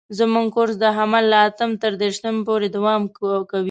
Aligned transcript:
زموږ 0.17 0.45
کورس 0.55 0.75
د 0.83 0.85
حمل 0.97 1.23
له 1.33 1.39
اتم 1.47 1.71
تر 1.81 1.91
دېرشم 2.01 2.35
پورې 2.47 2.67
دوام 2.75 3.01
کوي. 3.15 3.37